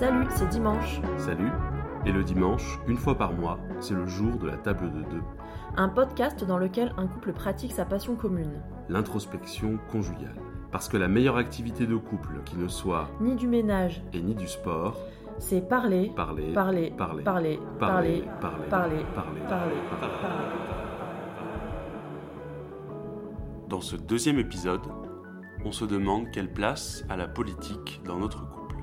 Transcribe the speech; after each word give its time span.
Salut, 0.00 0.26
c'est 0.30 0.48
dimanche. 0.48 1.00
Salut. 1.18 1.52
Et 2.04 2.10
le 2.10 2.24
dimanche, 2.24 2.80
une 2.88 2.96
fois 2.96 3.16
par 3.16 3.32
mois, 3.32 3.60
c'est 3.78 3.94
le 3.94 4.06
jour 4.06 4.38
de 4.38 4.48
la 4.48 4.56
table 4.56 4.90
de 4.90 5.02
deux. 5.02 5.22
Un 5.76 5.88
podcast 5.88 6.42
dans 6.42 6.58
lequel 6.58 6.92
un 6.96 7.06
couple 7.06 7.32
pratique 7.32 7.70
sa 7.70 7.84
passion 7.84 8.16
commune. 8.16 8.60
L'introspection 8.88 9.78
conjugale. 9.92 10.49
Parce 10.72 10.88
que 10.88 10.96
la 10.96 11.08
meilleure 11.08 11.36
activité 11.36 11.86
de 11.86 11.96
couple 11.96 12.42
qui 12.44 12.56
ne 12.56 12.68
soit 12.68 13.08
Ni 13.20 13.34
du 13.34 13.48
ménage, 13.48 14.02
et 14.12 14.20
ni 14.20 14.34
du 14.34 14.46
sport, 14.46 14.96
c'est 15.38 15.68
parler, 15.68 16.12
parler, 16.14 16.52
parler, 16.52 16.90
parler, 16.96 17.24
parler, 17.24 17.58
parler, 17.78 18.24
parler, 18.70 19.04
parler, 19.14 19.40
parler. 19.48 19.74
Dans 23.68 23.80
ce 23.80 23.96
deuxième 23.96 24.38
épisode, 24.38 24.82
on 25.64 25.72
se 25.72 25.84
demande 25.84 26.30
quelle 26.30 26.52
place 26.52 27.04
a 27.08 27.16
la 27.16 27.26
politique 27.26 28.00
dans 28.04 28.18
notre 28.18 28.48
couple. 28.48 28.76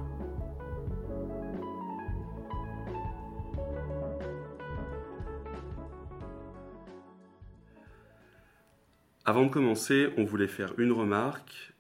Avant 9.26 9.44
de 9.44 9.50
commencer, 9.50 10.10
on 10.18 10.24
voulait 10.24 10.48
faire 10.48 10.74
une 10.78 10.92
remarque. 10.92 11.77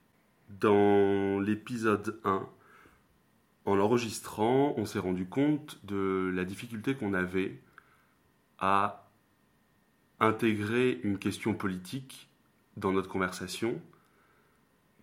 Dans 0.50 1.40
l'épisode 1.40 2.20
1, 2.24 2.48
en 3.66 3.76
l'enregistrant, 3.76 4.74
on 4.78 4.86
s'est 4.86 5.00
rendu 5.00 5.28
compte 5.28 5.80
de 5.86 6.32
la 6.34 6.46
difficulté 6.46 6.96
qu'on 6.96 7.14
avait 7.14 7.60
à 8.60 9.10
intégrer 10.22 11.02
une 11.04 11.20
question 11.20 11.54
politique 11.54 12.30
dans 12.78 12.94
notre 12.94 13.10
conversation, 13.10 13.82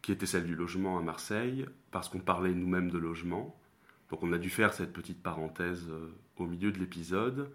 qui 0.01 0.13
était 0.13 0.27
celle 0.27 0.45
du 0.45 0.55
logement 0.55 0.99
à 0.99 1.03
Marseille, 1.03 1.67
parce 1.91 2.09
qu'on 2.09 2.21
parlait 2.21 2.55
nous-mêmes 2.55 2.91
de 2.91 2.99
logement. 2.99 3.55
Donc 4.11 4.23
on 4.23 4.33
a 4.33 4.39
dû 4.39 4.49
faire 4.49 4.73
cette 4.73 4.93
petite 4.93 5.23
parenthèse 5.23 5.87
euh, 5.91 6.15
au 6.37 6.47
milieu 6.47 6.73
de 6.73 6.79
l'épisode. 6.79 7.51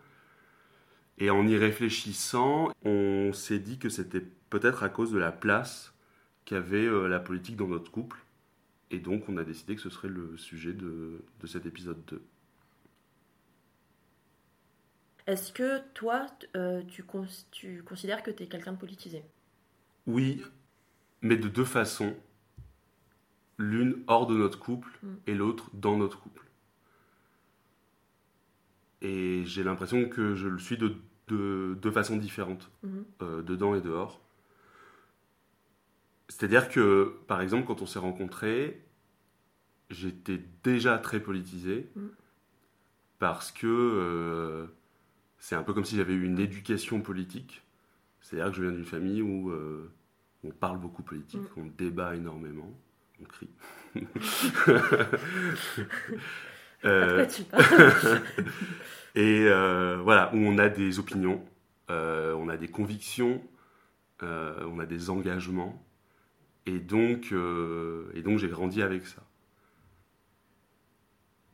Et 1.18 1.30
en 1.32 1.48
y 1.48 1.58
réfléchissant, 1.58 2.72
on 2.86 3.34
s'est 3.34 3.60
dit 3.60 3.80
que 3.80 3.90
c'était 3.90 4.26
peut-être 4.50 4.84
à 4.84 4.90
cause 4.90 5.12
de 5.12 5.18
la 5.18 5.32
place 5.32 5.94
qu'avait 6.50 6.86
euh, 6.88 7.08
la 7.08 7.20
politique 7.20 7.56
dans 7.58 7.68
notre 7.68 7.92
couple. 7.92 8.18
Et 8.90 8.98
donc 8.98 9.30
on 9.30 9.38
a 9.38 9.44
décidé 9.44 9.76
que 9.76 9.82
ce 9.82 9.92
serait 9.92 10.08
le 10.08 10.36
sujet 10.36 10.74
de, 10.74 11.22
de 11.42 11.48
cet 11.48 11.68
épisode 11.68 12.04
2. 12.08 12.22
Est-ce 15.28 15.52
que 15.54 15.80
toi, 15.94 16.26
euh, 16.56 16.82
tu, 16.88 17.04
cons- 17.04 17.28
tu 17.52 17.84
considères 17.84 18.24
que 18.24 18.32
tu 18.32 18.44
es 18.44 18.48
quelqu'un 18.48 18.74
de 18.74 18.78
politisé? 18.78 19.24
Oui, 20.08 20.42
mais 21.22 21.38
de 21.38 21.48
deux 21.48 21.66
façons. 21.66 22.16
L'une 23.60 24.04
hors 24.08 24.26
de 24.26 24.36
notre 24.36 24.58
couple 24.58 24.90
Mm. 25.04 25.08
et 25.28 25.36
l'autre 25.36 25.70
dans 25.74 25.98
notre 25.98 26.20
couple. 26.20 26.46
Et 29.02 29.44
j'ai 29.46 29.64
l'impression 29.64 30.10
que 30.10 30.34
je 30.34 30.48
le 30.48 30.58
suis 30.58 30.78
de, 30.78 30.96
de, 31.28 31.78
de 31.80 31.92
façon 31.92 32.18
différente, 32.18 32.72
Mhm. 32.82 33.06
euh, 33.22 33.42
dedans 33.44 33.76
et 33.76 33.82
dehors. 33.82 34.20
C'est-à-dire 36.30 36.70
que, 36.70 37.16
par 37.28 37.42
exemple, 37.42 37.66
quand 37.68 37.82
on 37.82 37.86
s'est 37.86 38.00
rencontrés, 38.00 38.82
j'étais 39.90 40.40
déjà 40.64 40.98
très 41.00 41.20
politisé 41.20 41.90
Mm. 41.96 42.08
parce 43.18 43.52
que 43.52 43.68
euh, 43.68 44.68
c'est 45.40 45.56
un 45.56 45.64
peu 45.64 45.74
comme 45.74 45.86
si 45.86 45.96
j'avais 45.98 46.14
eu 46.14 46.24
une 46.24 46.40
éducation 46.40 47.02
politique. 47.02 47.64
C'est-à-dire 48.22 48.52
que 48.52 48.58
je 48.58 48.62
viens 48.64 48.72
d'une 48.72 48.86
famille 48.86 49.22
où 49.22 49.50
euh, 49.52 49.92
on 50.44 50.52
parle 50.52 50.80
beaucoup 50.80 51.04
politique, 51.04 51.42
Mm. 51.58 51.62
on 51.62 51.66
débat 51.78 52.16
énormément, 52.16 52.72
on 53.22 53.26
crie. 53.26 53.50
Euh, 56.86 57.26
tu 57.26 57.44
et 59.20 59.50
voilà, 60.02 60.34
où 60.34 60.38
on 60.38 60.58
a 60.58 60.70
des 60.70 60.98
opinions, 61.00 61.44
on 61.90 62.48
a 62.48 62.56
des 62.56 62.70
convictions, 62.70 63.42
on 64.22 64.80
a 64.80 64.86
des 64.86 65.10
engagements. 65.10 65.84
Et 66.66 66.80
donc, 66.80 67.32
euh, 67.32 68.12
et 68.14 68.22
donc 68.22 68.38
j'ai 68.40 68.48
grandi 68.48 68.82
avec 68.82 69.06
ça. 69.08 69.24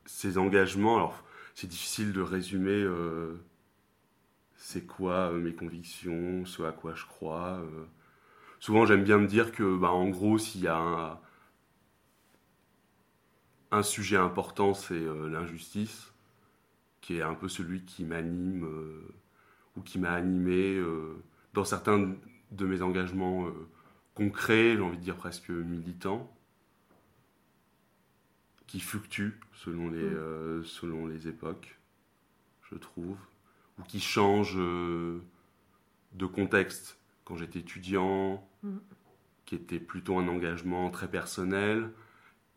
Ces 0.06 0.38
engagements, 0.38 0.98
alors 0.98 1.24
c'est 1.54 1.68
difficile 1.68 2.12
de 2.12 2.22
résumer 2.22 2.72
euh, 2.72 3.36
c'est 4.56 4.86
quoi 4.86 5.32
euh, 5.32 5.40
mes 5.40 5.54
convictions, 5.54 6.46
ce 6.46 6.64
à 6.64 6.72
quoi 6.72 6.94
je 6.96 7.06
crois. 7.06 7.62
Souvent 8.60 8.86
j'aime 8.86 9.04
bien 9.04 9.18
me 9.18 9.28
dire 9.28 9.52
que, 9.52 9.78
bah, 9.78 9.92
en 9.92 10.10
gros, 10.10 10.38
s'il 10.38 10.62
y 10.62 10.68
a 10.68 11.20
un, 13.72 13.84
sujet 13.84 14.18
important, 14.18 14.74
c'est 14.74 15.00
l'injustice 15.00 16.14
qui 17.02 17.18
est 17.18 17.22
un 17.22 17.36
peu 17.36 17.50
celui 17.50 17.84
qui 17.84 18.06
m'anime 18.06 18.68
ou 19.76 19.82
qui 19.82 20.00
m'a 20.00 20.12
animé 20.14 20.82
dans 21.54 21.66
certains 21.66 22.16
de 22.52 22.66
mes 22.66 22.82
engagements 22.82 23.52
concrets, 24.16 24.76
j'ai 24.76 24.82
envie 24.82 24.98
de 24.98 25.04
dire 25.04 25.16
presque 25.18 25.50
militants, 25.50 26.32
qui 28.68 28.80
fluctuent 28.80 29.40
selon 29.54 29.90
les, 29.90 30.02
Mm. 30.04 30.16
euh, 30.16 30.64
selon 30.64 31.06
les 31.08 31.28
époques, 31.28 31.78
je 32.72 32.76
trouve, 32.76 33.18
ou 33.80 33.84
qui 33.84 34.00
changent 34.00 34.58
euh, 34.58 35.20
de 36.14 36.26
contexte. 36.26 36.98
Quand 37.26 37.36
j'étais 37.38 37.60
étudiant, 37.60 38.48
Mm. 38.64 38.78
qui 39.46 39.56
était 39.56 39.80
plutôt 39.80 40.18
un 40.18 40.28
engagement 40.28 40.90
très 40.90 41.08
personnel, 41.10 41.92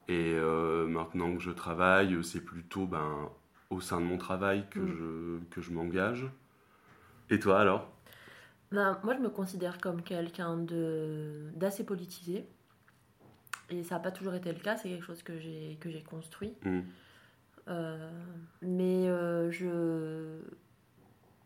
et 0.09 0.33
euh, 0.35 0.87
maintenant 0.87 1.35
que 1.35 1.43
je 1.43 1.51
travaille, 1.51 2.23
c'est 2.25 2.41
plutôt 2.45 2.87
ben, 2.87 3.29
au 3.71 3.81
sein 3.83 4.01
de 4.01 4.07
mon 4.07 4.17
travail 4.17 4.67
que 4.71 4.81
Mm. 4.81 4.97
je, 4.97 5.39
que 5.55 5.61
je 5.61 5.71
m'engage. 5.73 6.27
Et 7.31 7.39
toi 7.39 7.61
alors? 7.61 7.91
Ben, 8.73 8.99
Moi, 9.03 9.15
je 9.15 9.21
me 9.21 9.31
considère 9.31 9.79
comme 9.79 10.03
quelqu'un 10.03 10.57
de- 10.59 11.51
d'assez 11.55 11.85
politisé. 11.85 12.47
Et 13.71 13.83
ça 13.83 13.97
n'a 13.97 14.01
pas 14.01 14.11
toujours 14.11 14.35
été 14.35 14.51
le 14.53 14.59
cas, 14.59 14.77
c'est 14.77 14.89
quelque 14.89 15.05
chose 15.05 15.23
que 15.23 15.39
j'ai 15.39 15.77
que 15.81 15.91
j'ai 15.91 16.03
construit. 16.03 16.55
Mm. 16.65 16.81
Euh, 17.69 18.11
mais 18.63 19.09
euh, 19.09 19.51
je... 19.51 20.39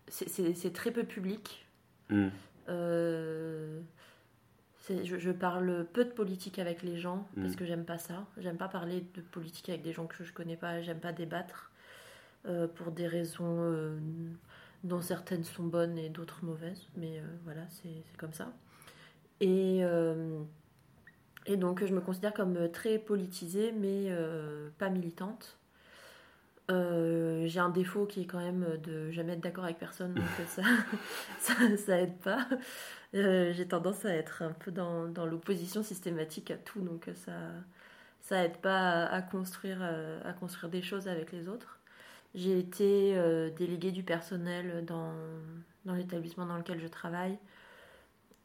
c'est- 0.09 0.72
très 0.72 0.93
peu 0.93 1.03
public. 1.05 1.66
Mm. 2.11 2.28
Euh, 2.69 3.81
je, 4.88 5.19
je 5.19 5.31
parle 5.32 5.84
peu 5.93 6.05
de 6.05 6.11
politique 6.11 6.59
avec 6.61 6.82
les 6.84 6.97
gens 6.97 7.27
parce 7.37 7.53
Mm. 7.55 7.56
que 7.56 7.65
j'aime 7.65 7.84
pas 7.84 7.99
ça. 7.99 8.25
J'aime 8.38 8.56
pas 8.56 8.69
parler 8.69 9.05
de 9.15 9.21
politique 9.21 9.69
avec 9.69 9.82
des 9.82 9.93
gens 9.93 10.06
que 10.06 10.22
je 10.22 10.32
connais 10.32 10.56
pas. 10.56 10.81
J'aime 10.81 11.00
pas 11.00 11.12
débattre 11.12 11.72
euh, 12.47 12.69
pour 12.69 12.93
des 12.93 13.09
raisons 13.09 13.99
dont 14.84 15.00
certaines 15.00 15.44
sont 15.44 15.65
bonnes 15.65 15.98
et 15.98 16.09
d'autres 16.09 16.44
mauvaises. 16.44 16.87
Mais 16.97 17.19
euh, 17.19 17.22
voilà, 17.44 17.62
c'est 17.70 18.03
comme 18.19 18.32
ça. 18.32 18.53
Et, 19.41 19.81
euh, 19.82 20.41
et 21.47 21.56
donc 21.56 21.84
je 21.84 21.93
me 21.93 22.00
considère 22.00 22.32
comme 22.32 22.70
très 22.70 22.98
politisée 22.98 23.72
mais 23.72 24.06
euh, 24.10 24.70
pas 24.78 24.88
militante. 24.88 25.59
J'ai 26.69 27.59
un 27.60 27.69
défaut 27.69 28.06
qui 28.06 28.22
est 28.22 28.25
quand 28.25 28.38
même 28.38 28.78
de 28.82 29.10
jamais 29.10 29.34
être 29.34 29.43
d'accord 29.43 29.65
avec 29.65 29.78
personne, 29.78 30.15
donc 30.15 30.25
ça, 30.47 30.62
ça, 31.38 31.53
ça 31.76 32.00
aide 32.00 32.16
pas. 32.20 32.49
J'ai 33.12 33.69
tendance 33.69 34.06
à 34.06 34.14
être 34.14 34.41
un 34.41 34.53
peu 34.53 34.70
dans, 34.70 35.06
dans 35.06 35.26
l'opposition 35.26 35.82
systématique 35.82 36.50
à 36.50 36.56
tout, 36.56 36.81
donc 36.81 37.11
ça, 37.14 37.32
ça 38.23 38.43
aide 38.43 38.56
pas 38.56 39.05
à, 39.05 39.17
à 39.17 39.20
construire, 39.20 39.82
à 39.82 40.32
construire 40.32 40.70
des 40.70 40.81
choses 40.81 41.08
avec 41.08 41.31
les 41.32 41.46
autres. 41.46 41.81
J'ai 42.34 42.58
été 42.58 43.17
euh, 43.17 43.50
déléguée 43.50 43.93
du 43.93 44.02
personnel 44.02 44.84
dans, 44.84 45.12
dans 45.84 45.94
l'établissement 45.94 46.46
dans 46.46 46.56
lequel 46.56 46.81
je 46.81 46.88
travaille. 46.88 47.38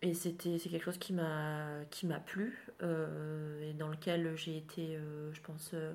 Et 0.01 0.13
c'était 0.13 0.59
c'est 0.59 0.69
quelque 0.69 0.83
chose 0.83 0.99
qui 0.99 1.13
m'a 1.13 1.83
qui 1.89 2.05
m'a 2.05 2.19
plu 2.19 2.67
euh, 2.83 3.69
et 3.69 3.73
dans 3.73 3.87
lequel 3.87 4.35
j'ai 4.35 4.57
été, 4.57 4.95
euh, 4.95 5.33
je 5.33 5.41
pense, 5.41 5.71
euh, 5.73 5.93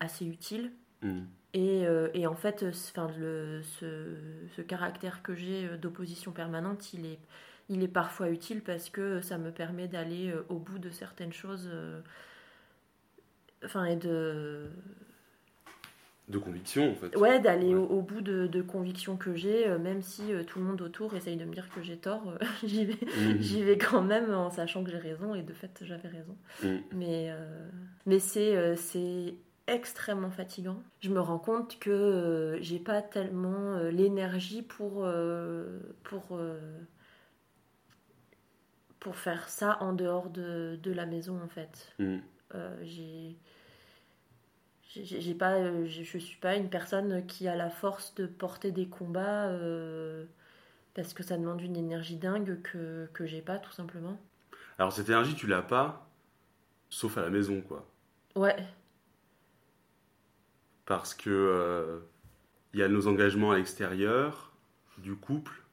assez 0.00 0.26
utile. 0.26 0.72
Mm. 1.02 1.20
Et, 1.54 1.86
et 2.14 2.26
en 2.26 2.34
fait, 2.34 2.62
enfin, 2.68 3.10
le, 3.18 3.62
ce, 3.62 4.16
ce 4.54 4.60
caractère 4.60 5.22
que 5.22 5.34
j'ai 5.34 5.66
d'opposition 5.78 6.30
permanente, 6.30 6.92
il 6.92 7.06
est, 7.06 7.18
il 7.70 7.82
est 7.82 7.88
parfois 7.88 8.28
utile 8.28 8.62
parce 8.62 8.90
que 8.90 9.22
ça 9.22 9.38
me 9.38 9.50
permet 9.50 9.88
d'aller 9.88 10.32
au 10.50 10.58
bout 10.58 10.78
de 10.78 10.90
certaines 10.90 11.32
choses. 11.32 11.70
Enfin, 13.64 13.86
et 13.86 13.96
de. 13.96 14.70
De 16.28 16.38
conviction 16.38 16.90
en 16.90 16.94
fait. 16.94 17.16
Ouais, 17.16 17.40
d'aller 17.40 17.74
Ouais. 17.74 17.80
au, 17.80 17.84
au 17.86 18.02
bout 18.02 18.20
de, 18.20 18.46
de 18.46 18.60
convictions 18.62 19.16
que 19.16 19.34
j'ai, 19.34 19.66
euh, 19.66 19.78
même 19.78 20.02
si 20.02 20.32
euh, 20.32 20.44
tout 20.44 20.58
le 20.58 20.64
monde 20.66 20.82
autour 20.82 21.14
essaye 21.14 21.36
de 21.36 21.44
me 21.44 21.52
dire 21.52 21.68
que 21.74 21.82
j'ai 21.82 21.96
tort, 21.96 22.28
euh, 22.28 22.38
j'y 22.64 22.84
vais, 22.84 22.98
Mhm. 23.16 23.40
j'y 23.40 23.62
vais 23.62 23.78
quand 23.78 24.02
même 24.02 24.32
en 24.34 24.50
sachant 24.50 24.84
que 24.84 24.90
j'ai 24.90 24.98
raison, 24.98 25.34
et 25.34 25.42
de 25.42 25.52
fait 25.54 25.70
j'avais 25.82 26.08
raison. 26.08 26.36
Mhm. 26.62 26.82
Mais, 26.92 27.30
mais 28.06 28.18
c'est, 28.18 28.76
c'est 28.76 29.34
extrêmement 29.66 30.30
fatigant. 30.30 30.82
Je 31.00 31.10
me 31.10 31.20
rends 31.20 31.38
compte 31.38 31.78
que 31.78 32.58
j'ai 32.60 32.78
pas 32.78 33.00
tellement 33.02 33.78
l'énergie 33.90 34.62
pour, 34.62 35.06
pour, 36.04 36.38
pour 39.00 39.16
faire 39.16 39.48
ça 39.48 39.78
en 39.80 39.92
dehors 39.92 40.30
de, 40.30 40.78
de 40.82 40.92
la 40.92 41.06
maison 41.06 41.40
en 41.42 41.48
fait. 41.48 41.94
Mhm. 41.98 42.20
J'ai 42.82 43.36
j'ai 44.88 45.34
pas 45.34 45.54
euh, 45.54 45.84
j'ai- 45.86 46.04
je 46.04 46.18
suis 46.18 46.38
pas 46.38 46.56
une 46.56 46.68
personne 46.70 47.24
qui 47.26 47.46
a 47.48 47.54
la 47.56 47.70
force 47.70 48.14
de 48.16 48.26
porter 48.26 48.72
des 48.72 48.88
combats 48.88 49.48
euh, 49.48 50.26
parce 50.94 51.14
que 51.14 51.22
ça 51.22 51.38
demande 51.38 51.60
une 51.62 51.76
énergie 51.76 52.16
dingue 52.18 52.62
que 52.62 53.08
que 53.14 53.26
j'ai 53.26 53.42
pas 53.42 53.58
tout 53.58 53.72
simplement 53.72 54.18
Alors 54.78 54.92
cette 54.92 55.08
énergie, 55.08 55.34
tu 55.36 55.46
l'as 55.46 55.62
pas, 55.62 56.10
sauf 56.90 57.18
à 57.18 57.22
la 57.22 57.30
maison, 57.30 57.62
quoi. 57.62 57.86
ouais 58.34 58.56
Parce 60.86 61.14
que 61.14 61.30
euh, 61.30 62.00
il 62.74 62.80
y 62.80 62.82
a 62.82 62.88
nos 62.88 63.08
engagements 63.08 63.52
à 63.52 63.56
l'extérieur 63.58 64.52
du 64.98 65.16
couple 65.16 65.64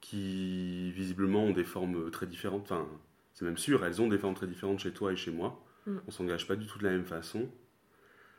qui 0.00 0.92
visiblement 0.92 1.44
ont 1.44 1.52
des 1.52 1.64
formes 1.64 2.10
très 2.10 2.26
différentes. 2.26 2.64
Enfin, 2.72 2.88
c'est 3.34 3.44
même 3.44 3.58
sûr, 3.58 3.84
elles 3.84 4.00
ont 4.02 4.08
des 4.08 4.18
formes 4.18 4.34
très 4.34 4.46
différentes 4.46 4.80
chez 4.80 4.92
toi 4.92 5.12
et 5.12 5.16
chez 5.16 5.30
moi. 5.32 5.64
Mm. 5.86 6.00
On 6.06 6.10
s'engage 6.10 6.46
pas 6.48 6.56
du 6.56 6.66
tout 6.66 6.78
de 6.78 6.84
la 6.84 6.90
même 6.92 7.06
façon. 7.06 7.48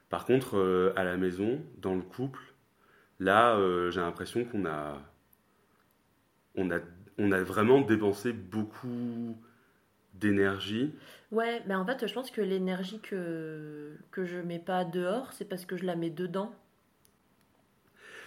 Par 0.10 0.26
contre, 0.26 0.58
euh, 0.58 0.94
à 0.96 1.04
la 1.04 1.18
maison, 1.18 1.62
dans 1.78 1.96
le 1.96 2.02
couple, 2.02 2.40
là, 3.20 3.56
euh, 3.58 3.92
j'ai 3.92 4.02
l'impression 4.02 4.46
qu'on 4.46 4.66
a, 4.66 5.02
on 6.56 6.72
a, 6.72 6.80
on 7.18 7.32
a 7.32 7.42
vraiment 7.44 7.82
dépensé 7.82 8.34
beaucoup 8.34 9.38
d'énergie. 10.14 10.94
ouais 11.32 11.62
mais 11.68 11.76
en 11.76 11.86
fait 11.86 12.08
je 12.08 12.14
pense 12.14 12.32
que 12.32 12.42
l'énergie 12.42 13.00
que 13.00 13.98
que 14.12 14.26
je 14.26 14.38
mets 14.40 14.60
pas 14.60 14.84
dehors 14.86 15.32
c'est 15.34 15.46
parce 15.46 15.66
que 15.66 15.78
je 15.78 15.86
la 15.86 15.96
mets 15.96 16.10
dedans 16.10 16.54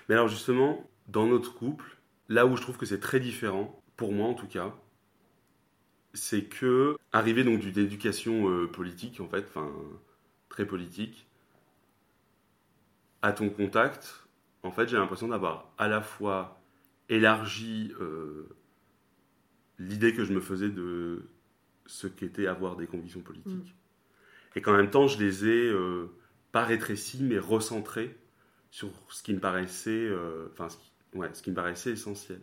Mais 0.09 0.15
alors 0.15 0.29
justement, 0.29 0.88
dans 1.09 1.26
notre 1.26 1.55
couple, 1.55 1.97
là 2.29 2.47
où 2.47 2.56
je 2.56 2.62
trouve 2.62 2.76
que 2.76 2.87
c'est 2.87 3.00
très 3.00 3.21
différent, 3.21 3.81
pour 3.97 4.12
moi 4.12 4.29
en 4.29 4.35
tout 4.35 4.47
cas, 4.49 4.75
c'est 6.12 6.44
que, 6.44 6.97
arrivé 7.12 7.44
donc 7.44 7.61
d'une 7.61 7.79
éducation 7.79 8.49
euh, 8.50 8.67
politique 8.67 9.21
en 9.21 9.29
fait, 9.29 9.44
enfin 9.49 9.71
très 10.49 10.67
politique, 10.67 11.26
à 13.23 13.33
ton 13.33 13.51
contact, 13.51 14.27
en 14.63 14.71
fait 14.71 14.89
j'ai 14.89 14.97
l'impression 14.97 15.29
d'avoir 15.29 15.73
à 15.79 15.89
la 15.89 16.01
fois 16.01 16.61
élargi 17.09 17.93
euh, 18.01 18.49
l'idée 19.79 20.15
que 20.15 20.25
je 20.25 20.33
me 20.33 20.41
faisais 20.41 20.71
de 20.71 21.29
ce 21.87 22.07
qu'était 22.07 22.47
avoir 22.47 22.77
des 22.77 22.87
convictions 22.87 23.21
politiques. 23.21 23.75
Et 24.57 24.63
qu'en 24.63 24.77
même 24.77 24.91
temps 24.91 25.07
je 25.07 25.19
les 25.19 25.47
ai 25.47 25.69
euh, 25.69 26.07
pas 26.53 26.65
rétrécies 26.65 27.23
mais 27.23 27.39
recentrées 27.39 28.17
sur 28.71 28.91
ce 29.11 29.23
qui 29.23 29.35
me 29.35 29.41
paraissait, 29.41 29.91
euh, 29.91 30.49
enfin, 30.53 30.69
ce 30.69 30.77
qui, 30.77 30.93
ouais, 31.19 31.31
ce 31.35 31.43
qui 31.43 31.51
me 31.51 31.57
paraissait 31.57 31.91
essentiel. 31.93 32.41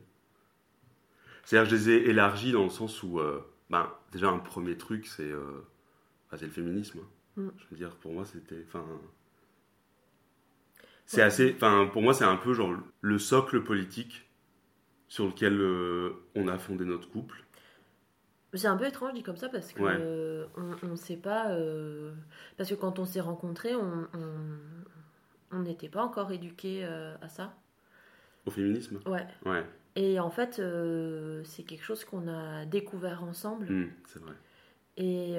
C'est-à-dire 1.44 1.72
que 1.72 1.78
je 1.78 1.82
les 1.82 1.90
ai 1.92 2.10
élargis 2.10 2.52
dans 2.52 2.66
le 2.66 2.70
sens 2.70 3.02
où, 3.04 3.20
euh, 3.20 3.40
ben, 3.70 3.90
déjà 4.12 4.30
un 4.30 4.40
premier 4.40 4.78
truc, 4.78 5.08
c'est, 5.08 5.32
euh, 5.32 5.62
c'est 6.32 6.46
le 6.46 6.52
féminisme. 6.52 7.00
hein. 7.00 7.42
Mm. 7.42 7.50
Je 7.58 7.66
veux 7.72 7.78
dire, 7.78 7.96
pour 7.96 8.12
moi, 8.12 8.26
c'était, 8.26 8.62
enfin, 8.68 8.86
c'est 11.08 11.22
assez, 11.24 11.54
enfin, 11.56 11.90
pour 11.92 12.02
moi, 12.04 12.14
c'est 12.14 12.24
un 12.26 12.36
peu 12.36 12.54
genre 12.54 12.76
le 13.02 13.20
socle 13.20 13.64
politique 13.64 14.30
sur 15.10 15.28
lequel 15.28 15.60
euh, 15.62 16.14
on 16.36 16.48
a 16.48 16.58
fondé 16.60 16.86
notre 16.86 17.10
couple. 17.10 17.44
c'est 18.54 18.68
un 18.68 18.78
peu 18.78 18.88
étrange 18.88 19.14
dit 19.14 19.24
comme 19.24 19.38
ça 19.38 19.50
parce 19.50 19.72
que 19.74 19.84
Ouais. 19.84 19.96
euh, 19.96 20.46
on, 20.58 20.90
on 20.92 20.96
sait 20.96 21.18
pas 21.18 21.52
euh, 21.52 22.14
parce 22.58 22.70
que 22.70 22.76
quand 22.76 23.00
on 23.00 23.06
s'est 23.06 23.20
rencontrés 23.22 23.76
on 25.52 25.60
n'était 25.60 25.90
pas 25.90 26.04
encore 26.04 26.32
éduqués 26.32 26.86
euh, 26.86 27.16
à 27.22 27.28
ça 27.30 27.54
Au 28.46 28.52
féminisme? 28.52 29.00
Ouais 29.08 29.26
Ouais, 29.46 29.64
Et 29.96 30.20
en 30.20 30.30
fait, 30.32 30.62
c'est 31.46 31.64
quelque 31.64 31.84
chose 31.84 32.06
qu'on 32.06 32.28
a 32.28 32.66
découvert 32.66 33.24
ensemble. 33.24 33.68
Mm, 33.70 33.86
c'est 34.08 34.20
vrai. 34.20 34.34
Et, 34.98 35.38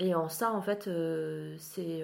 et 0.00 0.14
en 0.14 0.28
ça, 0.28 0.52
en 0.52 0.62
fait, 0.62 0.88
c'est. 1.58 2.02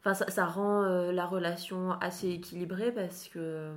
Enfin, 0.00 0.14
ça, 0.14 0.30
ça 0.30 0.46
rend 0.46 0.84
euh, 0.84 1.12
la 1.12 1.26
relation 1.26 1.92
assez 1.92 2.28
équilibrée 2.30 2.92
parce 2.92 3.28
que. 3.28 3.72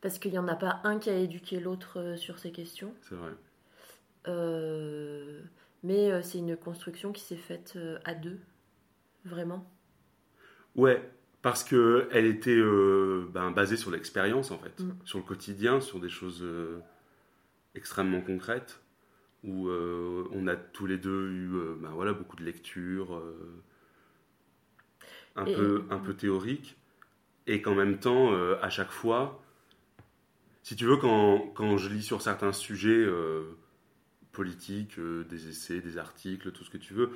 Parce 0.00 0.18
qu'il 0.18 0.30
n'y 0.30 0.38
en 0.38 0.48
a 0.48 0.54
pas 0.54 0.80
un 0.84 0.98
qui 0.98 1.10
a 1.10 1.16
éduqué 1.16 1.58
l'autre 1.58 1.98
euh, 1.98 2.16
sur 2.16 2.38
ces 2.38 2.52
questions. 2.52 2.94
C'est 3.02 3.16
vrai. 3.16 3.32
Euh, 4.28 5.42
mais 5.82 6.22
c'est 6.22 6.38
une 6.38 6.56
construction 6.56 7.12
qui 7.12 7.22
s'est 7.22 7.36
faite 7.36 7.78
à 8.04 8.14
deux. 8.14 8.38
Vraiment. 9.24 9.64
Ouais, 10.76 11.02
parce 11.42 11.64
que 11.64 12.08
elle 12.12 12.26
était 12.26 12.50
euh, 12.56 13.28
ben, 13.32 13.50
basée 13.50 13.76
sur 13.76 13.90
l'expérience 13.90 14.50
en 14.50 14.58
fait, 14.58 14.80
Mm. 14.80 14.90
sur 15.04 15.18
le 15.18 15.24
quotidien, 15.24 15.80
sur 15.80 16.00
des 16.00 16.08
choses 16.08 16.42
euh, 16.42 16.80
extrêmement 17.74 18.20
concrètes, 18.20 18.80
où 19.44 19.68
euh, 19.68 20.28
on 20.32 20.46
a 20.46 20.56
tous 20.56 20.86
les 20.86 20.98
deux 20.98 21.30
eu 21.30 21.50
ben, 21.80 21.90
voilà, 21.90 22.12
beaucoup 22.12 22.36
de 22.36 22.44
lectures, 22.44 23.22
un, 25.36 25.44
Et- 25.46 25.54
peu, 25.54 25.84
un 25.90 25.98
peu 25.98 26.14
théoriques, 26.14 26.76
et 27.46 27.62
qu'en 27.62 27.74
même 27.74 27.98
temps, 27.98 28.32
euh, 28.32 28.56
à 28.62 28.70
chaque 28.70 28.90
fois, 28.90 29.42
si 30.62 30.76
tu 30.76 30.84
veux, 30.84 30.96
quand, 30.96 31.50
quand 31.54 31.76
je 31.78 31.88
lis 31.88 32.02
sur 32.02 32.20
certains 32.20 32.52
sujets 32.52 32.90
euh, 32.90 33.56
politiques, 34.32 34.98
euh, 34.98 35.24
des 35.24 35.48
essais, 35.48 35.80
des 35.80 35.96
articles, 35.98 36.52
tout 36.52 36.64
ce 36.64 36.70
que 36.70 36.76
tu 36.78 36.92
veux, 36.94 37.10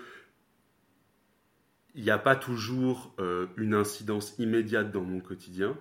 il 1.94 2.02
n'y 2.02 2.10
a 2.10 2.18
pas 2.18 2.36
toujours 2.36 3.14
une 3.58 3.74
incidence 3.74 4.34
immédiate 4.38 4.90
dans 4.92 5.02
mon 5.02 5.20
quotidien, 5.20 5.76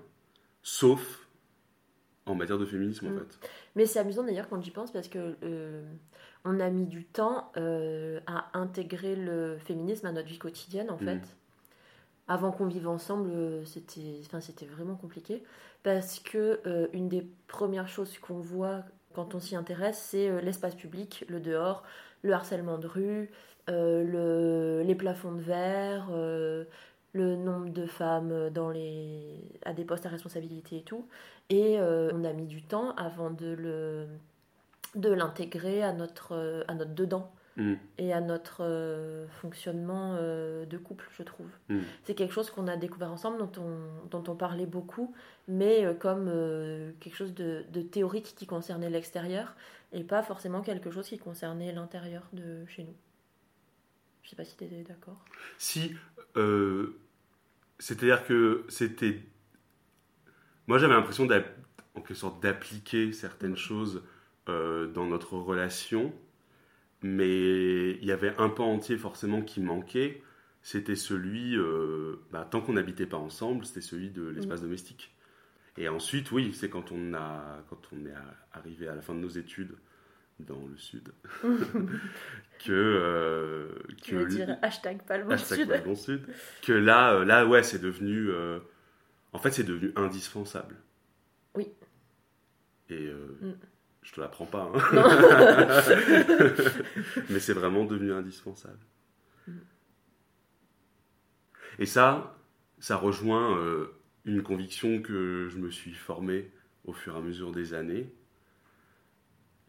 sauf 0.62 1.26
en 2.26 2.36
matière 2.36 2.58
de 2.58 2.66
féminisme 2.66 3.08
en 3.08 3.12
Mm. 3.12 3.20
fait. 3.20 3.40
Mais 3.76 3.86
c'est 3.86 4.00
amusant 4.00 4.24
d'ailleurs 4.24 4.50
quand 4.50 4.62
j'y 4.62 4.72
pense 4.72 4.92
parce 4.92 5.08
que 5.08 5.36
euh, 5.44 5.90
on 6.44 6.60
a 6.60 6.70
mis 6.70 6.86
du 6.86 7.06
temps 7.06 7.52
euh, 7.56 8.20
à 8.28 8.58
intégrer 8.60 9.16
le 9.16 9.58
féminisme 9.60 10.06
à 10.06 10.12
notre 10.12 10.28
vie 10.28 10.38
quotidienne 10.38 10.90
en 10.92 10.98
Mhm. 10.98 11.06
fait. 11.06 11.22
Avant 12.32 12.54
qu'on 12.54 12.66
vive 12.66 12.88
ensemble, 12.88 13.30
euh, 13.30 13.66
c'était, 13.66 14.66
vraiment 14.66 14.96
compliqué 14.96 15.44
parce 15.84 16.22
que 16.22 16.62
euh, 16.66 16.88
une 16.94 17.10
des 17.10 17.28
premières 17.50 17.90
choses 17.90 18.18
qu'on 18.20 18.40
voit 18.40 18.84
quand 19.14 19.36
on 19.36 19.42
s'y 19.42 19.58
intéresse, 19.58 19.98
c'est 19.98 20.30
euh, 20.30 20.40
l'espace 20.40 20.76
public, 20.76 21.26
le 21.28 21.42
dehors, 21.42 21.84
le 22.22 22.32
harcèlement 22.32 22.78
de 22.78 22.88
rue, 22.88 23.32
le- 23.68 24.82
les 24.86 24.96
plafonds 24.96 25.34
de 25.34 25.42
verre, 25.42 26.08
le 26.12 27.36
nombre 27.36 27.70
de 27.70 27.86
femmes 27.86 28.50
dans 28.52 28.70
les, 28.70 29.38
à 29.66 29.74
des 29.74 29.84
postes 29.84 30.06
à 30.06 30.10
responsabilité 30.10 30.78
et 30.78 30.84
tout. 30.84 31.06
Et 31.50 31.80
on 31.82 32.24
a 32.24 32.32
mis 32.32 32.46
du 32.48 32.62
temps 32.62 32.96
avant 32.96 33.30
de 33.30 33.48
le 33.48 34.08
de 34.96 35.10
l'intégrer 35.12 35.84
à 35.84 35.94
notre 35.94 36.64
à 36.68 36.76
notre 36.76 36.94
dedans 36.94 37.32
Mm. 37.58 37.74
et 37.98 38.14
à 38.14 38.22
notre 38.22 38.62
euh, 38.62 39.28
fonctionnement 39.42 40.16
euh, 40.18 40.66
de 40.66 40.78
couple, 40.78 41.10
je 41.18 41.24
trouve. 41.24 41.50
Mm. 41.70 41.80
C'est 42.04 42.16
quelque 42.16 42.34
chose 42.34 42.50
qu'on 42.50 42.68
a 42.68 42.78
découvert 42.78 43.12
ensemble, 43.12 43.38
dont 43.38 43.52
on, 43.58 44.08
dont 44.10 44.24
on 44.32 44.36
parlait 44.36 44.66
beaucoup, 44.66 45.14
mais 45.48 45.86
euh, 45.86 45.94
comme 45.94 46.32
quelque 47.00 47.16
chose 47.16 47.34
de, 47.34 47.66
de 47.72 47.82
théorique 47.82 48.34
qui 48.38 48.46
concernait 48.46 48.90
l'extérieur 48.90 49.56
et 49.92 50.04
pas 50.04 50.24
forcément 50.24 50.62
quelque 50.62 50.92
chose 50.92 51.08
qui 51.08 51.18
concernait 51.18 51.74
l'intérieur 51.74 52.24
de 52.32 52.66
chez 52.68 52.84
nous. 52.84 52.96
Je 54.24 54.30
sais 54.30 54.36
pas 54.36 54.46
si 54.46 54.56
tu 54.56 54.64
étais 54.64 54.84
d'accord. 54.84 55.26
Si, 55.58 55.94
c'est-à-dire 57.80 58.24
que 58.26 58.66
c'était. 58.70 59.20
Moi 60.68 60.78
j'avais 60.78 60.94
l'impression 60.94 61.26
en 61.96 62.02
quelque 62.02 62.14
sorte 62.14 62.42
d'appliquer 62.42 63.12
certaines 63.12 63.58
choses 63.58 64.04
euh, 64.50 64.88
dans 64.88 65.06
notre 65.06 65.38
relation, 65.38 66.14
mais 67.02 67.92
il 67.92 68.06
y 68.06 68.12
avait 68.12 68.36
un 68.38 68.50
pan 68.50 68.66
entier 68.74 68.98
forcément 68.98 69.42
qui 69.42 69.62
manquait. 69.62 70.22
C'était 70.64 70.96
celui, 70.96 71.58
euh, 71.58 72.18
bah, 72.32 72.48
tant 72.50 72.62
qu'on 72.62 72.74
n'habitait 72.74 73.08
pas 73.08 73.18
ensemble, 73.18 73.66
c'était 73.66 73.82
celui 73.82 74.10
de 74.12 74.28
l'espace 74.28 74.62
domestique. 74.62 75.16
Et 75.78 75.88
ensuite, 75.90 76.32
oui, 76.32 76.54
c'est 76.54 76.70
quand 76.70 76.92
on 76.92 77.14
a, 77.16 77.64
quand 77.70 77.82
on 77.94 78.06
est 78.06 78.14
arrivé 78.54 78.88
à 78.88 78.94
la 78.96 79.02
fin 79.02 79.16
de 79.16 79.20
nos 79.20 79.30
études 79.30 79.72
dans 80.40 80.64
le 80.68 80.78
sud, 80.78 81.10
que, 82.66 82.72
euh, 82.72 83.70
Tu 84.04 84.16
veux 84.16 84.26
que 84.26 84.30
dire 84.30 84.58
hashtag 84.62 85.02
pas 85.04 85.18
le 85.18 85.24
bon 85.24 85.32
Hashtag 85.32 85.60
sud. 85.60 85.68
pas 85.70 85.78
le 85.78 85.84
bon 85.84 85.96
sud. 85.96 86.22
Que 86.62 86.74
là, 86.74 87.14
euh, 87.16 87.26
là 87.26 87.46
ouais, 87.48 87.64
c'est 87.64 87.80
devenu. 87.82 88.30
euh, 88.30 88.60
en 89.34 89.40
fait, 89.40 89.52
c'est 89.52 89.64
devenu 89.64 89.92
indispensable. 89.96 90.76
Oui. 91.56 91.68
Et 92.90 93.10
Mm. 93.42 93.54
Je 94.02 94.14
te 94.14 94.22
l'apprends 94.22 94.46
pas. 94.46 94.72
hein. 94.74 94.80
Mais 97.30 97.40
c'est 97.40 97.54
vraiment 97.54 97.86
devenu 97.86 98.14
indispensable. 98.14 98.80
Mm. 99.48 99.52
Et 101.80 101.86
ça, 101.86 102.38
ça 102.80 102.98
rejoint 102.98 103.58
une 104.26 104.44
conviction 104.44 105.02
que 105.02 105.48
je 105.50 105.58
me 105.58 105.72
suis 105.72 105.94
formée 105.94 106.52
au 106.86 106.94
fur 106.94 107.16
et 107.16 107.18
à 107.18 107.22
mesure 107.22 107.52
des 107.52 107.74
années, 107.74 108.14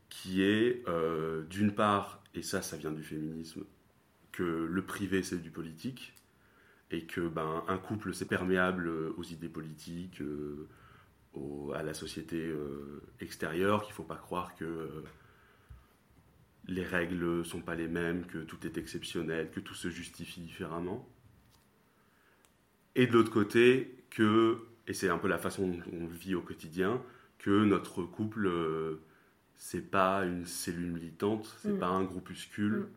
qui 0.09 0.43
est 0.43 0.85
d'une 1.49 1.75
part, 1.75 2.23
et 2.35 2.43
ça, 2.43 2.63
ça 2.63 2.77
vient 2.77 2.93
du 2.93 3.03
féminisme, 3.03 3.65
que 4.33 4.43
le 4.43 4.83
privé 4.83 5.23
c'est 5.23 5.41
du 5.43 5.51
politique 5.51 6.15
et 6.91 7.05
que 7.05 7.21
ben, 7.29 7.65
un 7.69 7.79
couple 7.79 8.15
c'est 8.15 8.29
perméable 8.29 8.89
aux 9.17 9.23
idées 9.25 9.49
politiques, 9.49 10.21
euh, 10.21 10.69
à 11.75 11.83
la 11.83 11.95
société 11.95 12.37
euh, 12.37 13.03
extérieure, 13.21 13.83
qu'il 13.83 13.93
ne 13.93 13.95
faut 13.95 14.03
pas 14.03 14.17
croire 14.17 14.55
que 14.55 14.65
euh, 14.65 15.05
les 16.69 16.85
règles 16.85 17.45
sont 17.45 17.61
pas 17.61 17.75
les 17.75 17.89
mêmes, 17.89 18.27
que 18.27 18.39
tout 18.39 18.67
est 18.67 18.77
exceptionnel, 18.77 19.51
que 19.51 19.61
tout 19.61 19.75
se 19.75 19.89
justifie 19.89 20.41
différemment. 20.41 21.09
Et 22.95 23.07
de 23.07 23.13
l'autre 23.13 23.33
côté, 23.33 24.05
que, 24.11 24.59
et 24.87 24.93
c'est 24.93 25.09
un 25.09 25.19
peu 25.19 25.29
la 25.29 25.39
façon 25.39 25.69
dont 25.69 25.83
on 25.93 26.07
vit 26.07 26.35
au 26.35 26.43
quotidien, 26.43 27.03
que 27.39 27.65
notre 27.65 28.03
couple, 28.03 28.51
c'est 29.57 29.91
pas 29.91 30.25
une 30.25 30.45
cellule 30.45 30.93
militante, 30.93 31.57
c'est 31.63 31.73
mm. 31.73 31.79
pas 31.79 31.89
un 31.89 32.05
groupuscule. 32.05 32.73
Mm 32.73 32.89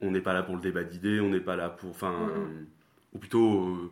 on 0.00 0.10
n'est 0.10 0.20
pas 0.20 0.32
là 0.32 0.42
pour 0.42 0.54
le 0.54 0.60
débat 0.60 0.84
d'idées, 0.84 1.20
on 1.20 1.30
n'est 1.30 1.40
pas 1.40 1.56
là 1.56 1.70
pour. 1.70 1.90
Enfin. 1.90 2.12
Mm, 2.12 2.60
mm. 2.60 2.66
Ou 3.14 3.18
plutôt. 3.18 3.68
Euh, 3.68 3.90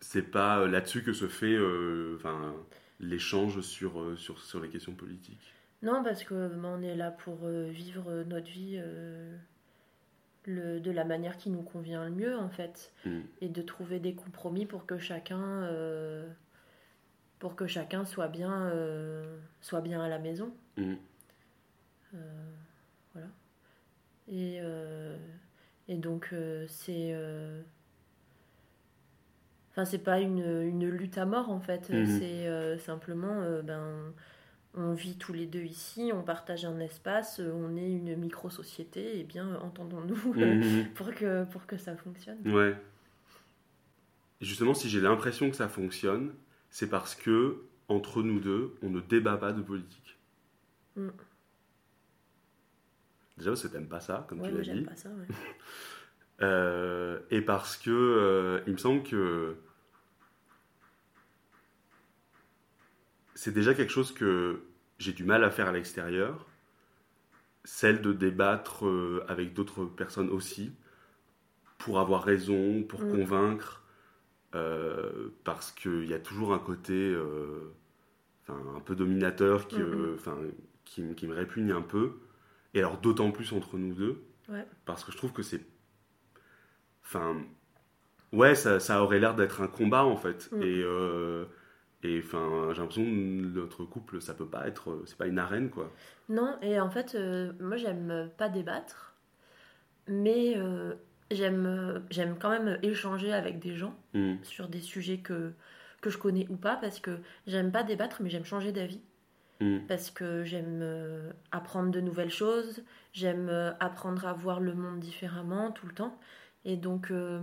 c'est 0.00 0.30
pas 0.30 0.60
euh, 0.60 0.68
là-dessus 0.68 1.02
que 1.02 1.12
se 1.12 1.28
fait 1.28 1.54
euh, 1.54 2.16
enfin, 2.16 2.54
l'échange 3.00 3.60
sur, 3.60 4.18
sur, 4.18 4.40
sur 4.40 4.60
les 4.60 4.68
questions 4.68 4.94
politiques. 4.94 5.54
Non, 5.82 6.02
parce 6.02 6.24
que 6.24 6.48
ben, 6.48 6.78
on 6.78 6.82
est 6.82 6.96
là 6.96 7.10
pour 7.10 7.46
vivre 7.48 8.24
notre 8.24 8.48
vie 8.48 8.80
le, 10.44 10.80
de 10.80 10.90
la 10.90 11.04
manière 11.04 11.36
qui 11.36 11.50
nous 11.50 11.62
convient 11.62 12.04
le 12.04 12.10
mieux, 12.10 12.36
en 12.36 12.48
fait. 12.48 12.92
Mm. 13.04 13.20
Et 13.42 13.48
de 13.48 13.62
trouver 13.62 14.00
des 14.00 14.14
compromis 14.14 14.64
pour 14.66 14.86
que 14.86 14.98
chacun. 14.98 15.68
pour 17.38 17.56
que 17.56 17.66
chacun 17.66 18.06
soit 18.06 18.28
bien, 18.28 18.72
soit 19.60 19.82
bien 19.82 20.00
à 20.00 20.08
la 20.08 20.18
maison. 20.18 20.50
voilà. 23.12 23.28
Et, 24.28 24.58
euh, 24.60 25.16
et 25.88 25.96
donc, 25.96 26.30
euh, 26.32 26.66
c'est. 26.68 27.12
Euh, 27.12 27.62
enfin, 29.76 29.84
c'est 29.84 30.02
pas 30.02 30.20
une, 30.20 30.62
une, 30.62 30.88
lutte 30.88 31.18
à 31.18 31.26
mort 31.26 31.50
en 31.50 31.60
fait. 31.60 31.90
Mhm. 31.90 32.06
C'est 32.18 32.78
simplement. 32.78 33.42
ben, 33.62 34.12
on 34.78 34.92
vit 34.92 35.16
tous 35.16 35.32
les 35.32 35.46
deux 35.46 35.62
ici, 35.62 36.10
on 36.14 36.22
partage 36.22 36.66
un 36.66 36.78
espace, 36.80 37.40
on 37.40 37.76
est 37.76 37.90
une 37.90 38.14
micro-société, 38.16 39.18
et 39.18 39.24
bien 39.24 39.56
entendons-nous 39.56 40.34
mhm. 40.34 40.88
pour, 40.94 41.14
que, 41.14 41.44
pour 41.44 41.66
que 41.66 41.78
ça 41.78 41.96
fonctionne. 41.96 42.36
Ouais. 42.46 42.76
justement, 44.42 44.74
si 44.74 44.90
j'ai 44.90 45.00
l'impression 45.00 45.48
que 45.48 45.56
ça 45.56 45.68
fonctionne, 45.68 46.34
c'est 46.68 46.90
parce 46.90 47.14
que, 47.14 47.62
entre 47.88 48.22
nous 48.22 48.38
deux, 48.38 48.74
on 48.82 48.90
ne 48.90 49.00
débat 49.00 49.38
pas 49.38 49.52
de 49.52 49.62
politique. 49.62 50.18
Mm. 50.96 51.08
Déjà 53.38 53.50
parce 53.50 53.62
que 53.62 53.68
t'aimes 53.68 53.88
pas 53.88 54.00
ça, 54.00 54.26
comme 54.28 54.42
tu 54.42 54.50
l'as 54.50 54.74
dit. 54.74 54.82
Pas 54.82 54.96
ça, 54.96 55.08
euh, 56.42 57.18
et 57.30 57.40
parce 57.40 57.76
que 57.76 57.90
euh, 57.90 58.60
il 58.66 58.74
me 58.74 58.78
semble 58.78 59.02
que 59.02 59.56
c'est 63.46 63.52
déjà 63.52 63.74
quelque 63.74 63.92
chose 63.92 64.12
que 64.12 64.64
j'ai 64.98 65.12
du 65.12 65.22
mal 65.22 65.44
à 65.44 65.52
faire 65.52 65.68
à 65.68 65.72
l'extérieur, 65.72 66.48
celle 67.62 68.02
de 68.02 68.12
débattre 68.12 68.84
euh, 68.86 69.24
avec 69.28 69.54
d'autres 69.54 69.84
personnes 69.84 70.30
aussi, 70.30 70.72
pour 71.78 72.00
avoir 72.00 72.24
raison, 72.24 72.82
pour 72.82 73.02
mm. 73.02 73.12
convaincre, 73.12 73.84
parce 75.44 75.70
qu'il 75.70 76.06
y 76.06 76.14
a 76.14 76.18
toujours 76.18 76.54
un 76.54 76.58
côté 76.58 77.14
un 78.48 78.80
peu 78.80 78.96
dominateur 78.96 79.68
qui, 79.68 79.76
qui, 80.84 81.14
qui, 81.14 81.26
me 81.28 81.34
répugne 81.34 81.70
un 81.70 81.82
peu. 81.82 82.14
Et 82.74 82.80
alors 82.80 82.98
d'autant 82.98 83.30
plus 83.30 83.52
entre 83.52 83.76
nous 83.78 83.94
deux, 83.94 84.24
parce 84.86 85.04
que 85.04 85.12
je 85.12 85.18
trouve 85.18 85.32
que 85.32 85.42
c'est... 85.42 85.64
Enfin, 87.04 87.36
ouais, 88.32 88.56
ça, 88.56 88.80
ça 88.80 89.04
aurait 89.04 89.20
l'air 89.20 89.36
d'être 89.36 89.60
un 89.60 89.68
combat 89.68 90.04
en 90.04 90.16
fait. 90.16 90.50
Mm. 90.50 90.62
Et, 90.62 90.82
euh, 90.82 91.44
et 92.02 92.20
enfin, 92.24 92.68
j'ai 92.72 92.80
l'impression 92.80 93.04
que 93.04 93.08
notre 93.08 93.84
couple, 93.84 94.20
ça 94.20 94.34
peut 94.34 94.46
pas 94.46 94.68
être... 94.68 95.02
C'est 95.06 95.16
pas 95.16 95.26
une 95.26 95.38
arène 95.38 95.70
quoi. 95.70 95.92
Non, 96.28 96.56
et 96.62 96.78
en 96.80 96.90
fait, 96.90 97.14
euh, 97.14 97.52
moi 97.60 97.76
j'aime 97.76 98.30
pas 98.36 98.48
débattre, 98.48 99.14
mais 100.08 100.54
euh, 100.56 100.94
j'aime 101.30 102.04
j'aime 102.10 102.36
quand 102.38 102.50
même 102.50 102.78
échanger 102.82 103.32
avec 103.32 103.58
des 103.58 103.74
gens 103.74 103.96
mm. 104.14 104.36
sur 104.42 104.68
des 104.68 104.80
sujets 104.80 105.18
que, 105.18 105.52
que 106.00 106.10
je 106.10 106.18
connais 106.18 106.46
ou 106.48 106.56
pas, 106.56 106.76
parce 106.76 107.00
que 107.00 107.18
j'aime 107.46 107.72
pas 107.72 107.82
débattre, 107.82 108.22
mais 108.22 108.30
j'aime 108.30 108.44
changer 108.44 108.72
d'avis. 108.72 109.00
Mm. 109.60 109.78
Parce 109.88 110.10
que 110.10 110.44
j'aime 110.44 110.80
euh, 110.82 111.32
apprendre 111.50 111.90
de 111.90 112.00
nouvelles 112.00 112.30
choses, 112.30 112.82
j'aime 113.12 113.48
euh, 113.48 113.72
apprendre 113.80 114.26
à 114.26 114.32
voir 114.32 114.60
le 114.60 114.74
monde 114.74 115.00
différemment 115.00 115.70
tout 115.72 115.86
le 115.86 115.94
temps. 115.94 116.18
Et 116.64 116.76
donc, 116.76 117.10
euh, 117.10 117.40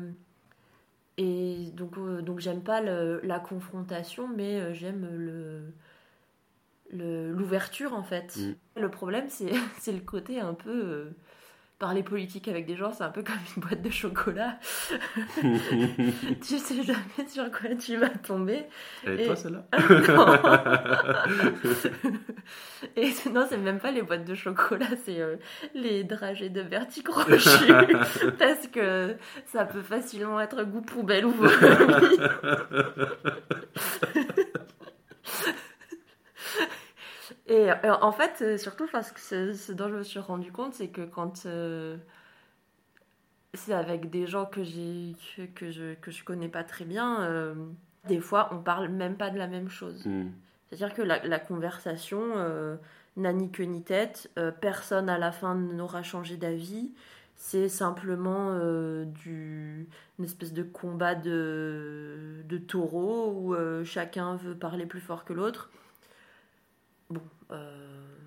et 1.17 1.71
donc, 1.73 1.97
donc 2.33 2.39
j'aime 2.39 2.63
pas 2.63 2.81
la 2.81 3.39
confrontation, 3.39 4.27
mais 4.27 4.73
j'aime 4.73 5.07
le, 6.91 7.31
l'ouverture 7.31 7.93
en 7.93 8.01
fait. 8.01 8.35
Mm. 8.37 8.81
Le 8.81 8.89
problème, 8.89 9.29
c'est 9.29 9.51
le 9.91 9.99
côté 9.99 10.39
un 10.39 10.55
peu 10.55 11.11
parler 11.83 12.01
politique 12.01 12.47
avec 12.47 12.65
des 12.65 12.77
gens, 12.77 12.93
c'est 12.93 13.03
un 13.03 13.09
peu 13.09 13.23
comme 13.23 13.35
une 13.57 13.61
boîte 13.61 13.81
de 13.81 13.89
chocolat. 13.89 14.57
tu 15.41 16.57
sais 16.57 16.81
jamais 16.81 17.27
sur 17.27 17.51
quoi 17.51 17.75
tu 17.77 17.97
vas 17.97 18.07
tomber. 18.07 18.63
Et, 19.05 19.25
toi, 19.25 19.35
celle-là 19.35 19.65
Et 22.95 23.11
non, 23.33 23.45
c'est 23.49 23.57
même 23.57 23.79
pas 23.79 23.91
les 23.91 24.01
boîtes 24.01 24.23
de 24.23 24.33
chocolat, 24.33 24.85
c'est 25.03 25.19
euh, 25.19 25.35
les 25.75 26.05
dragées 26.05 26.47
de 26.47 26.63
crochus. 27.03 27.67
parce 28.39 28.67
que 28.67 29.17
ça 29.51 29.65
peut 29.65 29.81
facilement 29.81 30.39
être 30.39 30.63
goût 30.63 30.83
poubelle 30.83 31.25
ou 31.25 31.33
Et 37.53 37.69
euh, 37.69 37.95
en 38.01 38.11
fait, 38.11 38.41
euh, 38.41 38.57
surtout 38.57 38.87
parce 38.91 39.11
que 39.11 39.19
ce 39.53 39.71
dont 39.73 39.87
je 39.87 39.97
me 39.97 40.03
suis 40.03 40.19
rendu 40.19 40.51
compte, 40.51 40.73
c'est 40.73 40.87
que 40.87 41.05
quand 41.05 41.45
euh, 41.45 41.97
c'est 43.53 43.73
avec 43.73 44.09
des 44.09 44.25
gens 44.25 44.47
que, 44.47 44.63
j'ai, 44.63 45.15
que, 45.53 45.69
je, 45.69 45.93
que 45.93 46.09
je 46.09 46.23
connais 46.23 46.47
pas 46.47 46.63
très 46.63 46.83
bien, 46.83 47.55
des 48.07 48.19
fois 48.19 48.49
on 48.51 48.57
parle 48.57 48.87
même 48.87 49.17
pas 49.17 49.29
de 49.29 49.37
la 49.37 49.45
même 49.45 49.69
chose. 49.69 50.03
Hmm. 50.03 50.29
C'est-à-dire 50.67 50.95
que 50.95 51.03
la, 51.03 51.39
conversation 51.39 52.21
n'a 53.17 53.33
ni 53.33 53.51
queue 53.51 53.65
ni 53.65 53.83
tête, 53.83 54.31
personne 54.59 55.07
à 55.07 55.19
la 55.19 55.31
fin 55.31 55.53
n'aura 55.53 56.01
changé 56.01 56.37
d'avis. 56.37 56.91
C'est 57.35 57.69
simplement 57.69 58.57
du, 59.05 59.87
une 60.17 60.25
espèce 60.25 60.53
de 60.53 60.63
combat 60.63 61.13
de, 61.13 62.41
de 62.45 62.57
taureaux 62.57 63.31
où 63.31 63.55
chacun 63.85 64.37
veut 64.37 64.55
parler 64.55 64.87
plus 64.87 65.01
fort 65.01 65.23
que 65.23 65.33
l'autre 65.33 65.69
bon, 67.13 67.21
euh, 67.53 68.17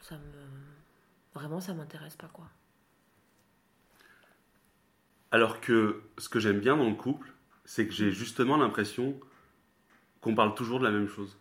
ça 0.00 0.16
me. 0.16 0.44
Vraiment, 1.34 1.60
ça 1.60 1.74
m'intéresse 1.74 2.16
pas, 2.16 2.28
quoi. 2.32 2.48
Alors 5.30 5.60
que 5.60 6.02
ce 6.18 6.28
que 6.28 6.38
j'aime 6.38 6.60
bien 6.60 6.76
dans 6.76 6.88
le 6.88 6.94
couple, 6.94 7.32
c'est 7.64 7.86
que 7.86 7.92
j'ai 7.92 8.12
justement 8.12 8.56
l'impression 8.56 9.18
qu'on 10.20 10.34
parle 10.34 10.54
toujours 10.54 10.78
de 10.78 10.84
la 10.84 10.92
même 10.92 11.08
chose. 11.08 11.36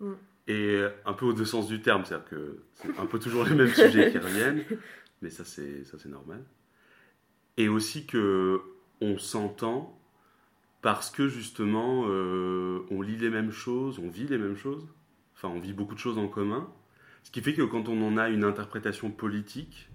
Mm. 0.00 0.12
Et 0.48 0.84
un 1.04 1.12
peu 1.12 1.26
aux 1.26 1.32
deux 1.32 1.44
sens 1.44 1.66
du 1.66 1.80
terme, 1.80 2.04
c'est-à-dire 2.04 2.28
que 2.28 2.62
c'est 2.74 2.98
un 2.98 3.06
peu 3.06 3.18
toujours 3.18 3.44
les 3.44 3.54
mêmes 3.54 3.68
sujets 3.74 4.12
qui 4.12 4.18
reviennent, 4.18 4.64
mais 5.22 5.30
ça 5.30 5.44
c'est 5.44 5.84
ça 5.84 5.98
c'est 5.98 6.08
normal. 6.08 6.44
Et 7.56 7.68
aussi 7.68 8.06
que 8.06 8.60
on 9.00 9.18
s'entend 9.18 9.98
parce 10.82 11.10
que 11.10 11.26
justement 11.26 12.04
euh, 12.06 12.86
on 12.90 13.02
lit 13.02 13.16
les 13.16 13.30
mêmes 13.30 13.50
choses, 13.50 13.98
on 13.98 14.08
vit 14.08 14.28
les 14.28 14.38
mêmes 14.38 14.56
choses. 14.56 14.86
Enfin, 15.36 15.48
on 15.48 15.60
vit 15.60 15.74
beaucoup 15.74 15.94
de 15.94 16.00
choses 16.00 16.18
en 16.18 16.28
commun. 16.28 16.72
Ce 17.22 17.30
qui 17.30 17.42
fait 17.42 17.52
que 17.52 17.62
quand 17.62 17.88
on 17.88 18.06
en 18.06 18.16
a 18.16 18.30
une 18.30 18.44
interprétation 18.44 19.10
politique, 19.10 19.90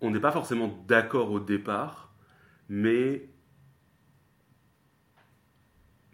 on 0.00 0.10
n'est 0.10 0.20
pas 0.20 0.30
forcément 0.32 0.84
d'accord 0.86 1.32
au 1.32 1.40
départ, 1.40 2.14
mais 2.68 3.28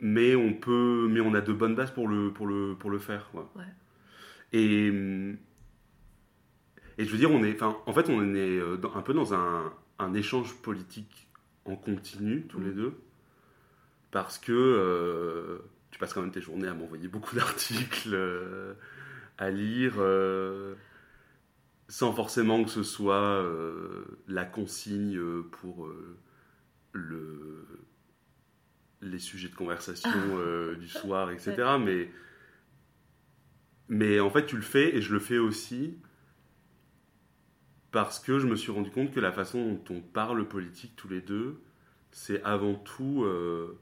mais 0.01 0.35
on 0.37 0.55
peut 0.55 1.09
mais 1.11 1.21
on 1.21 1.35
a 1.35 1.41
de 1.41 1.53
bonnes 1.53 1.75
bases 1.75 1.91
pour 1.91 2.09
le 2.09 2.33
pour 2.33 2.47
le 2.47 2.75
pour 2.79 2.91
le 2.91 2.99
faire 2.99 3.31
et 4.53 4.89
et 6.99 7.05
je 7.05 7.11
veux 7.11 7.19
dire 7.19 7.31
on 7.31 7.43
est 7.43 7.55
enfin 7.55 7.79
en 7.87 7.93
fait 7.93 8.11
on 8.11 8.35
est 8.35 8.59
euh, 8.59 8.79
un 8.95 9.01
peu 9.01 9.15
dans 9.15 9.33
un, 9.33 9.73
un 9.99 10.15
échange 10.15 10.55
politique 10.57 11.29
en 11.65 11.77
continu 11.77 12.47
tous 12.47 12.61
les 12.61 12.71
mm. 12.71 12.75
deux 12.75 13.06
parce 14.11 14.39
que 14.39 14.53
euh, 14.53 15.59
tu 15.91 15.99
passes 15.99 16.13
quand 16.13 16.23
même 16.23 16.31
tes 16.31 16.41
journées 16.41 16.69
à 16.69 16.75
m'envoyer 16.75 17.09
beaucoup 17.09 17.35
d'articles, 17.37 18.15
euh, 18.15 18.75
à 19.39 19.51
lire. 19.51 19.95
Euh, 19.99 20.75
sans 21.89 22.13
forcément 22.13 22.65
que 22.65 22.71
ce 22.71 22.83
soit 22.83 23.49
la 24.27 24.45
consigne 24.45 25.21
pour 25.53 25.89
le, 26.91 27.65
les 29.03 29.21
sujets 29.21 29.49
de 29.49 29.55
conversation 29.55 30.11
du 30.81 30.89
soir, 30.89 31.31
etc. 31.31 31.55
Mais, 31.81 32.11
mais 33.89 34.19
en 34.19 34.31
fait, 34.31 34.47
tu 34.47 34.57
le 34.57 34.63
fais 34.63 34.97
et 34.97 35.01
je 35.01 35.13
le 35.13 35.21
fais 35.21 35.39
aussi 35.39 35.97
parce 37.97 38.19
que 38.19 38.39
je 38.39 38.47
me 38.47 38.57
suis 38.57 38.73
rendu 38.73 38.91
compte 38.91 39.11
que 39.11 39.21
la 39.21 39.33
façon 39.33 39.73
dont 39.73 39.95
on 39.95 40.01
parle 40.03 40.47
politique 40.47 40.95
tous 40.97 41.09
les 41.09 41.23
deux, 41.23 41.63
c'est 42.11 42.43
avant 42.43 42.75
tout 42.75 43.25
euh, 43.25 43.79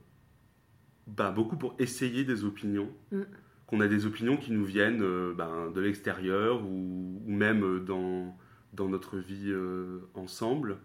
bah, 1.07 1.31
beaucoup 1.31 1.57
pour 1.57 1.75
essayer 1.79 2.25
des 2.25 2.45
opinions. 2.45 2.91
Mm. 3.13 3.23
Qu'on 3.67 3.81
a 3.81 3.89
des 3.89 4.05
opinions 4.05 4.37
qui 4.37 4.53
nous 4.53 4.65
viennent 4.65 5.03
euh, 5.03 5.33
ben, 5.35 5.71
de 5.71 5.81
l'extérieur 5.81 6.63
ou, 6.63 7.23
même 7.27 7.85
dans, 7.85 8.37
dans 8.75 8.89
notre 8.89 9.17
vie 9.17 9.51
euh, 9.51 10.01
ensemble. 10.15 10.79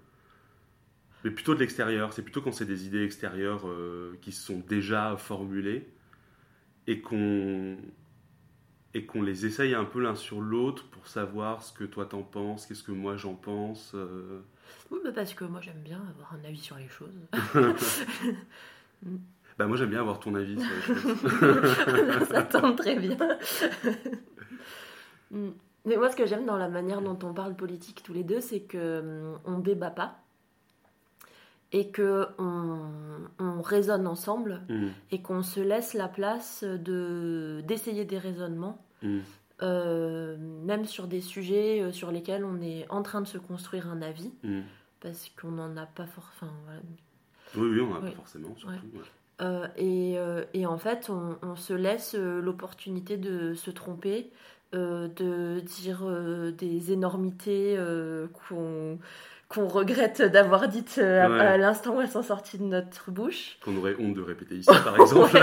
Mais 1.23 1.31
plutôt 1.31 1.53
de 1.53 1.59
l'extérieur. 1.59 2.13
C'est 2.13 2.21
plutôt 2.21 2.41
quand 2.41 2.53
c'est 2.53 2.65
des 2.65 2.87
idées 2.87 3.03
extérieures 3.03 3.65
qui 4.21 4.31
se 4.31 4.41
sont 4.41 4.63
déjà 4.65 5.17
formulées 5.17 5.89
et 6.87 7.01
qu'on 7.01 7.77
et 8.93 9.05
qu'on 9.05 9.21
les 9.21 9.45
essaye 9.45 9.73
un 9.75 9.85
peu 9.85 10.01
l'un 10.01 10.15
sur 10.15 10.41
l'autre 10.41 10.87
pour 10.89 11.07
savoir 11.07 11.63
ce 11.63 11.71
que 11.73 11.83
toi 11.83 12.05
t'en 12.05 12.23
penses, 12.23 12.65
qu'est-ce 12.65 12.83
que 12.83 12.91
moi 12.91 13.17
j'en 13.17 13.35
pense. 13.35 13.91
Euh. 13.93 14.41
Oui, 14.89 14.99
mais 15.03 15.11
parce 15.11 15.33
que 15.33 15.45
moi 15.45 15.61
j'aime 15.61 15.81
bien 15.83 16.01
avoir 16.09 16.33
un 16.33 16.43
avis 16.43 16.59
sur 16.59 16.77
les 16.77 16.87
choses. 16.87 17.13
bah 19.59 19.67
moi 19.67 19.75
j'aime 19.75 19.89
bien 19.89 19.99
avoir 19.99 20.21
ton 20.21 20.33
avis 20.35 20.57
sur 20.57 20.69
les 20.75 20.81
choses. 20.81 22.27
Ça 22.29 22.43
tombe 22.43 22.75
très 22.75 22.95
bien. 22.95 23.17
Mm. 25.31 25.49
mais 25.85 25.95
moi 25.95 26.09
ce 26.09 26.15
que 26.15 26.25
j'aime 26.25 26.47
dans 26.47 26.57
la 26.57 26.69
manière 26.69 27.03
dont 27.03 27.19
on 27.21 27.35
parle 27.35 27.55
politique 27.55 28.01
tous 28.01 28.13
les 28.13 28.23
deux, 28.23 28.41
c'est 28.41 28.61
que 28.61 29.01
mm, 29.01 29.39
on 29.45 29.59
débat 29.59 29.91
pas 29.91 30.17
et 31.71 31.91
que 31.91 32.25
on, 32.39 33.61
raisonne 33.61 34.07
ensemble 34.07 34.61
mm. 34.69 34.87
et 35.11 35.21
qu'on 35.21 35.43
se 35.43 35.59
laisse 35.59 35.93
la 35.93 36.07
place 36.07 36.63
de 36.63 37.61
d'essayer 37.67 38.05
des 38.05 38.17
raisonnements 38.17 38.83
mm. 39.03 39.19
euh, 39.61 40.35
même 40.65 40.85
sur 40.85 41.05
des 41.05 41.21
sujets 41.21 41.83
euh, 41.83 41.91
sur 41.91 42.11
lesquels 42.11 42.43
on 42.43 42.59
est 42.59 42.87
en 42.89 43.03
train 43.03 43.21
de 43.21 43.27
se 43.27 43.37
construire 43.37 43.87
un 43.87 44.01
avis 44.01 44.31
parce 44.99 45.29
qu'on 45.39 45.51
n'en 45.51 45.77
a 45.77 45.85
pas 45.85 46.07
forcément 46.07 46.53
oui 47.55 47.69
oui 47.69 47.81
on 47.81 47.89
n'en 47.89 47.97
a 47.97 48.01
pas 48.01 48.11
forcément 48.15 48.55
surtout, 48.55 48.73
euh, 49.41 49.67
et, 49.77 50.17
et, 50.53 50.65
en 50.65 50.77
fait 50.77 51.09
on, 51.09 51.37
on 51.41 51.55
se 51.55 51.73
laisse 51.73 52.15
l'opportunité 52.15 53.17
de 53.17 53.53
se 53.53 53.71
tromper 53.71 54.31
de 54.73 55.59
dire 55.61 56.05
des 56.57 56.91
énormités 56.91 57.77
qu'on 58.33 58.99
qu'on 59.49 59.67
regrette 59.67 60.21
d'avoir 60.21 60.67
dites 60.67 60.99
euh, 60.99 61.39
à, 61.39 61.57
l'instant 61.57 61.95
où 61.95 62.01
elles 62.01 62.09
sont 62.09 62.21
sorties 62.21 62.59
de 62.59 62.65
notre 62.65 63.09
bouche. 63.09 63.57
Qu'on 63.65 63.75
aurait 63.77 63.95
honte 63.99 64.13
de 64.13 64.21
répéter 64.21 64.57
ici, 64.57 64.69
par 64.83 64.95
exemple. 65.01 65.39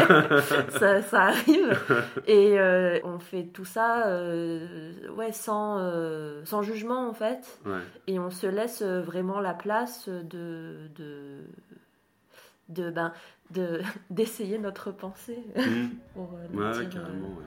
ça, 1.10 1.22
arrive. 1.22 1.76
Et 2.28 2.58
euh, 2.58 3.00
on 3.02 3.18
fait 3.18 3.42
tout 3.42 3.64
ça 3.64 4.06
euh, 4.06 4.92
ouais, 5.16 5.32
sans, 5.32 5.80
sans 6.44 6.62
jugement, 6.62 7.08
en 7.08 7.14
fait. 7.14 7.58
Et 8.06 8.20
on 8.20 8.30
se 8.30 8.46
laisse 8.46 8.82
vraiment 8.82 9.40
la 9.40 9.54
place 9.54 10.08
de... 10.08 10.88
de 10.96 11.42
de 12.68 12.90
ben 12.90 13.12
de 13.50 13.80
d'essayer 14.10 14.58
notre 14.58 14.90
pensée 14.90 15.38
mmh. 15.56 15.86
pour, 16.14 16.32
ouais, 16.32 16.88
carrément, 16.90 17.28
ouais. 17.28 17.44